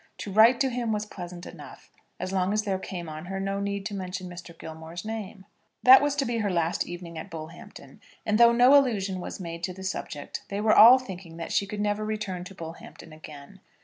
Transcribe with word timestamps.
To 0.17 0.31
write 0.31 0.59
to 0.61 0.71
him 0.71 0.91
was 0.91 1.05
pleasant 1.05 1.45
enough, 1.45 1.91
as 2.19 2.31
long 2.31 2.53
as 2.53 2.63
there 2.63 2.79
came 2.79 3.07
on 3.07 3.25
her 3.25 3.39
no 3.39 3.59
need 3.59 3.85
to 3.85 3.93
mention 3.93 4.27
Mr. 4.27 4.57
Gilmore's 4.57 5.05
name. 5.05 5.45
That 5.83 6.01
was 6.01 6.15
to 6.15 6.25
be 6.25 6.39
her 6.39 6.49
last 6.49 6.87
evening 6.87 7.19
at 7.19 7.29
Bullhampton; 7.29 8.01
and 8.25 8.39
though 8.39 8.51
no 8.51 8.75
allusion 8.75 9.19
was 9.19 9.39
made 9.39 9.63
to 9.65 9.73
the 9.73 9.83
subject, 9.83 10.41
they 10.49 10.59
were 10.59 10.73
all 10.73 10.97
thinking 10.97 11.37
that 11.37 11.51
she 11.51 11.67
could 11.67 11.81
never 11.81 12.03
return 12.03 12.43
to 12.45 12.55
Bullhampton 12.55 13.13
again. 13.13 13.59